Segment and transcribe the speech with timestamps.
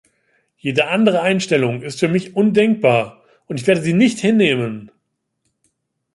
[0.57, 4.89] Jede andere Einstellung ist für mich undenkbar ich werde sie nicht hinnehmen.